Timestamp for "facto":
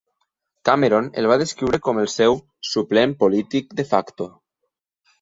3.95-4.33